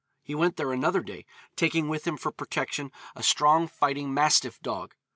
He 0.23 0.33
went 0.33 0.55
there 0.57 0.71
another 0.71 1.01
day, 1.01 1.27
taking 1.55 1.87
with 1.87 2.07
him 2.07 2.17
for 2.17 2.31
protection 2.31 2.91
a 3.15 3.21
strong 3.21 3.67
fighting 3.67 4.11
mastiff 4.11 4.59
dog. 4.63 4.95